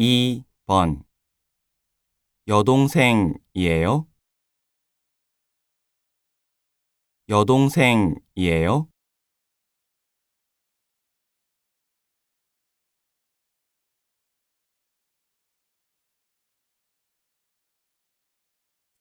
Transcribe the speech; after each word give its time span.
2번 0.00 1.04
여동생이에요? 2.48 4.06
여동생이에요? 7.28 8.88